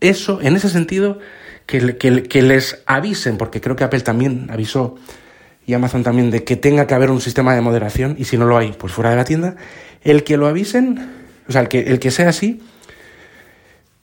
Eso, 0.00 0.40
en 0.40 0.56
ese 0.56 0.68
sentido, 0.68 1.18
que, 1.68 2.42
les 2.42 2.82
avisen, 2.86 3.36
porque 3.36 3.60
creo 3.60 3.76
que 3.76 3.84
Apple 3.84 4.00
también 4.00 4.48
avisó 4.50 4.96
y 5.66 5.74
Amazon 5.74 6.02
también 6.02 6.30
de 6.30 6.42
que 6.42 6.56
tenga 6.56 6.86
que 6.86 6.94
haber 6.94 7.10
un 7.10 7.20
sistema 7.20 7.54
de 7.54 7.60
moderación 7.60 8.16
y 8.18 8.24
si 8.24 8.38
no 8.38 8.46
lo 8.46 8.56
hay, 8.56 8.72
pues 8.72 8.92
fuera 8.92 9.10
de 9.10 9.16
la 9.16 9.24
tienda, 9.24 9.56
el 10.02 10.24
que 10.24 10.38
lo 10.38 10.46
avisen, 10.46 11.10
o 11.46 11.52
sea, 11.52 11.60
el 11.60 11.68
que, 11.68 11.80
el 11.80 11.98
que 11.98 12.10
sea 12.10 12.30
así, 12.30 12.62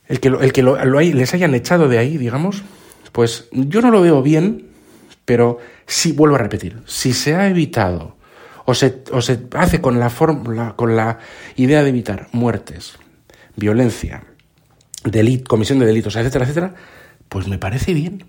el 0.06 0.20
que, 0.20 0.28
el 0.28 0.52
que 0.52 0.62
lo, 0.62 0.82
lo 0.84 0.98
hay, 0.98 1.12
les 1.12 1.34
hayan 1.34 1.54
echado 1.56 1.88
de 1.88 1.98
ahí, 1.98 2.18
digamos, 2.18 2.62
pues 3.10 3.48
yo 3.50 3.80
no 3.80 3.90
lo 3.90 4.00
veo 4.00 4.22
bien, 4.22 4.68
pero 5.24 5.58
sí 5.86 6.12
vuelvo 6.12 6.36
a 6.36 6.38
repetir, 6.38 6.82
si 6.86 7.12
se 7.12 7.34
ha 7.34 7.48
evitado 7.48 8.16
o 8.64 8.74
se, 8.74 9.02
o 9.10 9.20
se 9.20 9.40
hace 9.54 9.80
con 9.80 9.98
la, 9.98 10.08
fórmula, 10.08 10.74
con 10.76 10.94
la 10.94 11.18
idea 11.56 11.82
de 11.82 11.88
evitar 11.88 12.28
muertes, 12.30 12.96
violencia, 13.56 14.22
comisión 15.44 15.78
de 15.78 15.86
delitos, 15.86 16.16
etcétera, 16.16 16.44
etcétera, 16.44 16.74
pues 17.28 17.48
me 17.48 17.58
parece 17.58 17.94
bien. 17.94 18.24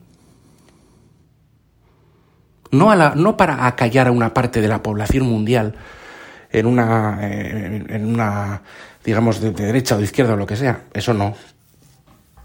No, 2.71 2.91
a 2.91 2.95
la, 2.95 3.15
no 3.15 3.37
para 3.37 3.65
acallar 3.65 4.07
a 4.07 4.11
una 4.11 4.33
parte 4.33 4.61
de 4.61 4.67
la 4.67 4.83
población 4.83 5.25
mundial 5.25 5.75
en 6.51 6.65
una, 6.65 7.19
en 7.21 8.05
una 8.05 8.61
digamos, 9.07 9.39
de 9.39 9.51
derecha 9.51 9.95
o 9.95 9.99
de 9.99 10.03
izquierda 10.03 10.33
o 10.33 10.37
lo 10.37 10.45
que 10.45 10.57
sea, 10.57 10.83
eso 10.93 11.13
no, 11.13 11.33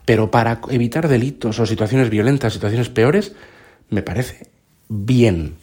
pero 0.04 0.30
para 0.30 0.60
evitar 0.70 1.08
delitos 1.08 1.58
o 1.58 1.66
situaciones 1.66 2.10
violentas, 2.10 2.52
situaciones 2.52 2.88
peores, 2.88 3.34
me 3.90 4.02
parece 4.02 4.48
bien. 4.88 5.56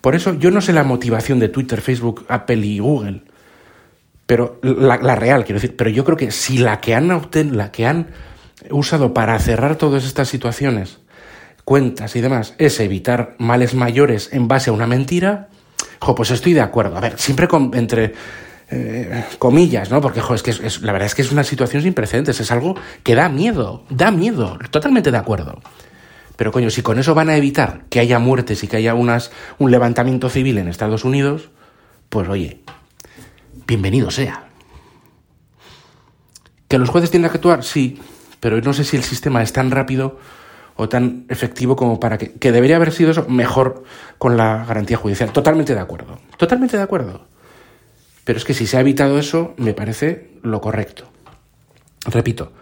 Por 0.00 0.14
eso 0.14 0.34
yo 0.34 0.50
no 0.50 0.60
sé 0.60 0.72
la 0.72 0.82
motivación 0.82 1.38
de 1.38 1.48
Twitter, 1.48 1.80
Facebook, 1.80 2.24
Apple 2.28 2.66
y 2.66 2.78
Google, 2.78 3.22
pero 4.30 4.60
la, 4.62 5.16
real, 5.16 5.44
quiero 5.44 5.60
decir, 5.60 5.74
pero 5.74 5.90
yo 5.90 6.04
creo 6.04 6.16
que 6.16 6.30
si 6.30 6.58
la 6.58 6.80
que 6.80 6.94
han 6.94 7.08
la 7.50 7.72
que 7.72 7.84
han 7.84 8.10
usado 8.70 9.12
para 9.12 9.36
cerrar 9.40 9.74
todas 9.74 10.04
estas 10.04 10.28
situaciones, 10.28 11.00
cuentas 11.64 12.14
y 12.14 12.20
demás, 12.20 12.54
es 12.58 12.78
evitar 12.78 13.34
males 13.38 13.74
mayores 13.74 14.28
en 14.32 14.46
base 14.46 14.70
a 14.70 14.72
una 14.72 14.86
mentira, 14.86 15.48
pues 16.14 16.30
estoy 16.30 16.52
de 16.52 16.60
acuerdo. 16.60 16.96
A 16.96 17.00
ver, 17.00 17.18
siempre 17.18 17.48
entre 17.72 18.12
eh, 18.70 19.24
comillas, 19.40 19.90
¿no? 19.90 20.00
Porque, 20.00 20.20
es 20.20 20.42
que 20.44 20.52
es, 20.52 20.80
la 20.82 20.92
verdad 20.92 21.06
es 21.06 21.16
que 21.16 21.22
es 21.22 21.32
una 21.32 21.42
situación 21.42 21.82
sin 21.82 21.94
precedentes, 21.94 22.38
es 22.38 22.52
algo 22.52 22.76
que 23.02 23.16
da 23.16 23.28
miedo, 23.28 23.82
da 23.90 24.12
miedo, 24.12 24.56
totalmente 24.70 25.10
de 25.10 25.18
acuerdo. 25.18 25.60
Pero 26.36 26.52
coño, 26.52 26.70
si 26.70 26.82
con 26.82 27.00
eso 27.00 27.16
van 27.16 27.30
a 27.30 27.36
evitar 27.36 27.80
que 27.90 27.98
haya 27.98 28.20
muertes 28.20 28.62
y 28.62 28.68
que 28.68 28.76
haya 28.76 28.94
unas, 28.94 29.32
un 29.58 29.72
levantamiento 29.72 30.28
civil 30.28 30.58
en 30.58 30.68
Estados 30.68 31.04
Unidos, 31.04 31.50
pues 32.08 32.28
oye, 32.28 32.60
bienvenido 33.70 34.10
sea. 34.10 34.48
¿Que 36.66 36.76
los 36.76 36.88
jueces 36.88 37.12
tienen 37.12 37.30
que 37.30 37.36
actuar? 37.36 37.62
Sí, 37.62 38.00
pero 38.40 38.60
no 38.60 38.72
sé 38.72 38.82
si 38.82 38.96
el 38.96 39.04
sistema 39.04 39.44
es 39.44 39.52
tan 39.52 39.70
rápido 39.70 40.18
o 40.74 40.88
tan 40.88 41.24
efectivo 41.28 41.76
como 41.76 42.00
para 42.00 42.18
que, 42.18 42.32
que 42.32 42.50
debería 42.50 42.74
haber 42.74 42.90
sido 42.90 43.12
eso 43.12 43.26
mejor 43.28 43.84
con 44.18 44.36
la 44.36 44.64
garantía 44.64 44.96
judicial. 44.96 45.32
Totalmente 45.32 45.72
de 45.72 45.80
acuerdo. 45.80 46.18
Totalmente 46.36 46.76
de 46.76 46.82
acuerdo. 46.82 47.26
Pero 48.24 48.38
es 48.38 48.44
que 48.44 48.54
si 48.54 48.66
se 48.66 48.76
ha 48.76 48.80
evitado 48.80 49.20
eso, 49.20 49.54
me 49.56 49.72
parece 49.72 50.32
lo 50.42 50.60
correcto. 50.60 51.08
Repito, 52.06 52.52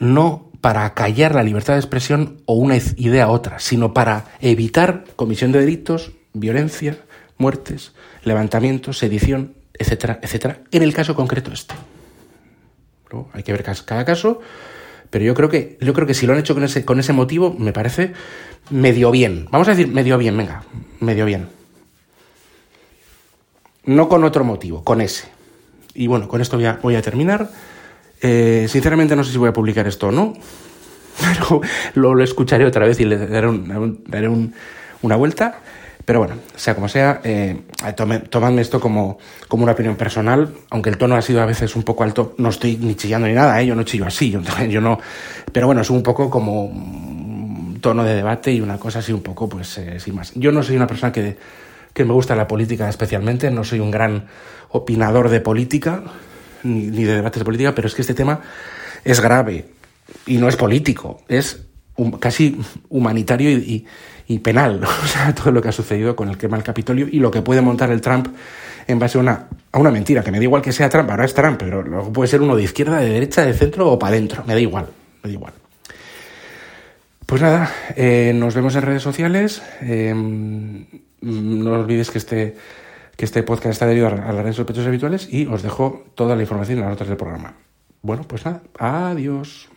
no 0.00 0.50
para 0.60 0.84
acallar 0.84 1.32
la 1.32 1.44
libertad 1.44 1.74
de 1.74 1.80
expresión 1.80 2.42
o 2.44 2.54
una 2.54 2.76
idea 2.96 3.28
otra, 3.28 3.60
sino 3.60 3.94
para 3.94 4.24
evitar 4.40 5.04
comisión 5.14 5.52
de 5.52 5.60
delitos, 5.60 6.10
violencia, 6.32 6.98
muertes, 7.36 7.92
levantamientos, 8.24 8.98
sedición, 8.98 9.57
etcétera, 9.78 10.18
etcétera, 10.22 10.60
en 10.70 10.82
el 10.82 10.92
caso 10.92 11.14
concreto 11.14 11.52
este. 11.52 11.74
Hay 13.32 13.42
que 13.42 13.52
ver 13.52 13.62
cada 13.62 14.04
caso, 14.04 14.40
pero 15.10 15.24
yo 15.24 15.34
creo 15.34 15.48
que, 15.48 15.78
yo 15.80 15.94
creo 15.94 16.06
que 16.06 16.14
si 16.14 16.26
lo 16.26 16.34
han 16.34 16.38
hecho 16.38 16.54
con 16.54 16.64
ese, 16.64 16.84
con 16.84 17.00
ese 17.00 17.12
motivo, 17.12 17.54
me 17.58 17.72
parece 17.72 18.12
medio 18.70 19.10
bien. 19.10 19.48
Vamos 19.50 19.68
a 19.68 19.72
decir 19.72 19.88
medio 19.88 20.18
bien, 20.18 20.36
venga, 20.36 20.62
medio 21.00 21.24
bien. 21.24 21.48
No 23.84 24.08
con 24.08 24.24
otro 24.24 24.44
motivo, 24.44 24.84
con 24.84 25.00
ese. 25.00 25.28
Y 25.94 26.06
bueno, 26.06 26.28
con 26.28 26.42
esto 26.42 26.58
voy 26.82 26.94
a, 26.94 27.02
terminar. 27.02 27.50
Eh, 28.20 28.66
sinceramente 28.68 29.16
no 29.16 29.24
sé 29.24 29.32
si 29.32 29.38
voy 29.38 29.48
a 29.48 29.52
publicar 29.52 29.86
esto 29.86 30.08
o 30.08 30.12
no, 30.12 30.34
pero 31.20 31.62
lo, 31.94 32.22
escucharé 32.22 32.66
otra 32.66 32.86
vez 32.86 33.00
y 33.00 33.04
le 33.04 33.16
daré, 33.16 33.48
una 33.48 35.16
vuelta. 35.16 35.60
Pero 36.08 36.20
bueno, 36.20 36.36
sea 36.56 36.74
como 36.74 36.88
sea, 36.88 37.20
eh, 37.22 37.64
tomadme 38.30 38.62
esto 38.62 38.80
como, 38.80 39.18
como 39.46 39.64
una 39.64 39.72
opinión 39.72 39.94
personal, 39.94 40.48
aunque 40.70 40.88
el 40.88 40.96
tono 40.96 41.16
ha 41.16 41.20
sido 41.20 41.42
a 41.42 41.44
veces 41.44 41.76
un 41.76 41.82
poco 41.82 42.02
alto, 42.02 42.34
no 42.38 42.48
estoy 42.48 42.78
ni 42.78 42.94
chillando 42.94 43.28
ni 43.28 43.34
nada, 43.34 43.60
¿eh? 43.60 43.66
yo 43.66 43.74
no 43.74 43.82
chillo 43.82 44.06
así, 44.06 44.30
yo, 44.30 44.40
yo 44.70 44.80
no... 44.80 44.98
Pero 45.52 45.66
bueno, 45.66 45.82
es 45.82 45.90
un 45.90 46.02
poco 46.02 46.30
como 46.30 46.64
un 46.64 47.78
tono 47.82 48.04
de 48.04 48.14
debate 48.14 48.50
y 48.50 48.62
una 48.62 48.78
cosa 48.78 49.00
así 49.00 49.12
un 49.12 49.20
poco, 49.20 49.50
pues, 49.50 49.76
eh, 49.76 50.00
sin 50.00 50.14
más. 50.14 50.32
Yo 50.34 50.50
no 50.50 50.62
soy 50.62 50.76
una 50.76 50.86
persona 50.86 51.12
que 51.12 51.36
que 51.92 52.06
me 52.06 52.14
gusta 52.14 52.34
la 52.34 52.48
política 52.48 52.88
especialmente, 52.88 53.50
no 53.50 53.64
soy 53.64 53.80
un 53.80 53.90
gran 53.90 54.28
opinador 54.70 55.28
de 55.28 55.42
política, 55.42 56.04
ni, 56.62 56.86
de 56.86 57.16
debates 57.16 57.40
de 57.40 57.44
política, 57.44 57.74
pero 57.74 57.86
es 57.86 57.94
que 57.94 58.00
este 58.00 58.14
tema 58.14 58.40
es 59.04 59.20
grave 59.20 59.66
y 60.24 60.38
no 60.38 60.48
es 60.48 60.56
político, 60.56 61.20
es 61.28 61.67
casi 62.18 62.58
humanitario 62.88 63.50
y, 63.50 64.38
penal, 64.38 64.82
o 65.04 65.06
sea, 65.06 65.34
todo 65.34 65.52
lo 65.52 65.62
que 65.62 65.68
ha 65.68 65.72
sucedido 65.72 66.14
con 66.16 66.28
el 66.28 66.36
quema 66.36 66.56
del 66.56 66.64
Capitolio 66.64 67.08
y 67.10 67.18
lo 67.18 67.30
que 67.30 67.42
puede 67.42 67.60
montar 67.60 67.90
el 67.90 68.00
Trump 68.00 68.28
en 68.86 68.98
base 68.98 69.18
a 69.18 69.20
una, 69.20 69.48
a 69.72 69.78
una 69.78 69.90
mentira, 69.90 70.22
que 70.22 70.30
me 70.30 70.38
da 70.38 70.44
igual 70.44 70.62
que 70.62 70.72
sea 70.72 70.88
Trump, 70.88 71.10
ahora 71.10 71.24
es 71.24 71.34
Trump, 71.34 71.56
pero 71.58 71.82
luego 71.82 72.12
puede 72.12 72.28
ser 72.28 72.40
uno 72.40 72.56
de 72.56 72.62
izquierda, 72.62 72.98
de 72.98 73.10
derecha, 73.10 73.44
de 73.44 73.52
centro 73.52 73.90
o 73.90 73.98
para 73.98 74.14
adentro, 74.14 74.44
me 74.46 74.54
da 74.54 74.60
igual, 74.60 74.86
me 75.22 75.28
da 75.28 75.34
igual. 75.34 75.52
Pues 77.28 77.42
nada, 77.42 77.70
eh, 77.94 78.32
nos 78.34 78.54
vemos 78.54 78.74
en 78.74 78.80
redes 78.80 79.02
sociales. 79.02 79.60
Eh, 79.82 80.14
no 81.20 81.72
olvidéis 81.72 82.10
que 82.10 82.16
este, 82.16 82.56
que 83.16 83.24
este 83.26 83.42
podcast 83.42 83.72
está 83.72 83.86
debido 83.86 84.06
a 84.06 84.12
las 84.12 84.34
redes 84.34 84.56
sospechosos 84.56 84.88
habituales 84.88 85.28
y 85.30 85.44
os 85.44 85.62
dejo 85.62 86.06
toda 86.14 86.36
la 86.36 86.40
información 86.40 86.78
en 86.78 86.84
las 86.84 86.92
notas 86.92 87.08
del 87.08 87.18
programa. 87.18 87.52
Bueno, 88.00 88.22
pues 88.22 88.46
nada, 88.46 88.62
adiós. 88.78 89.68